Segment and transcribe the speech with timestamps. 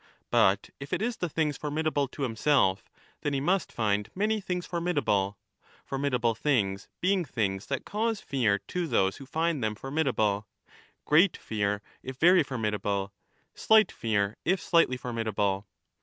[0.31, 2.89] But if it is the things formidable to himself,
[3.21, 5.37] then he must find many things formidable—
[5.85, 10.47] formidable things^ being things that cause fear to those who find them formidable,
[11.05, 13.13] great fear if very formidable,
[13.53, 15.67] slight fear if slightly formidable.